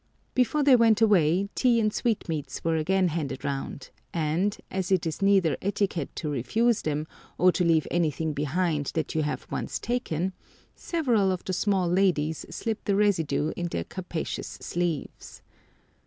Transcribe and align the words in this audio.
Before 0.33 0.63
they 0.63 0.75
went 0.75 0.99
away 0.99 1.47
tea 1.53 1.79
and 1.79 1.93
sweetmeats 1.93 2.63
were 2.63 2.75
again 2.75 3.09
handed 3.09 3.45
round, 3.45 3.91
and, 4.11 4.57
as 4.71 4.91
it 4.91 5.05
is 5.05 5.21
neither 5.21 5.57
etiquette 5.61 6.09
to 6.15 6.31
refuse 6.31 6.81
them 6.81 7.05
or 7.37 7.51
to 7.51 7.63
leave 7.63 7.85
anything 7.91 8.33
behind 8.33 8.87
that 8.95 9.13
you 9.13 9.21
have 9.21 9.45
once 9.51 9.77
taken, 9.77 10.33
several 10.75 11.31
of 11.31 11.43
the 11.43 11.53
small 11.53 11.87
ladies 11.87 12.47
slipped 12.49 12.85
the 12.85 12.95
residue 12.95 13.53
into 13.55 13.69
their 13.77 13.83
capacious 13.83 14.57
sleeves. 14.59 15.43